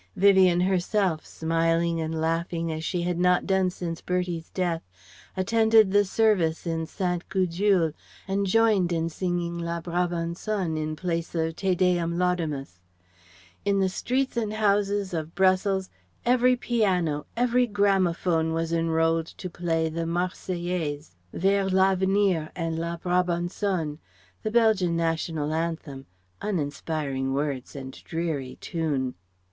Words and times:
Vivien 0.15 0.61
herself, 0.61 1.23
smiling 1.27 2.01
and 2.01 2.19
laughing 2.19 2.71
as 2.71 2.83
she 2.83 3.03
had 3.03 3.19
not 3.19 3.45
done 3.45 3.69
since 3.69 4.01
Bertie's 4.01 4.49
death, 4.49 4.81
attended 5.37 5.91
the 5.91 6.03
service 6.03 6.65
in 6.65 6.87
Sainte 6.87 7.29
Gudule 7.29 7.93
and 8.27 8.47
joined 8.47 8.91
in 8.91 9.09
singing 9.09 9.59
La 9.59 9.79
Brabançonne 9.79 10.75
in 10.75 10.95
place 10.95 11.35
of 11.35 11.55
Te 11.55 11.75
Deum, 11.75 12.17
laudamus. 12.17 12.79
In 13.63 13.79
the 13.79 13.89
streets 13.89 14.35
and 14.35 14.53
houses 14.53 15.13
of 15.13 15.35
Brussels 15.35 15.91
every 16.25 16.55
piano, 16.55 17.27
every 17.37 17.67
gramophone 17.67 18.53
was 18.53 18.73
enrolled 18.73 19.27
to 19.27 19.51
play 19.51 19.87
the 19.87 20.07
Marseillaise, 20.07 21.15
Vers 21.31 21.71
l'Avenir, 21.71 22.49
and 22.55 22.79
La 22.79 22.97
Brabançonne, 22.97 23.99
the 24.41 24.49
Belgian 24.49 24.95
national 24.97 25.53
anthem 25.53 26.07
(uninspiring 26.41 27.33
words 27.35 27.75
and 27.75 28.03
dreary 28.03 28.57
tune). 28.59 29.13